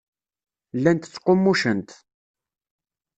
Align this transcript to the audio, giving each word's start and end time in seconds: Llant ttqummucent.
Llant 0.77 1.03
ttqummucent. 1.13 1.89